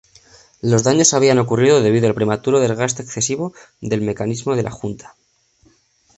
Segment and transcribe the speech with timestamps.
[0.63, 5.15] Los daños habían ocurrido debido al prematuro desgaste excesivo del mecanismo de la junta.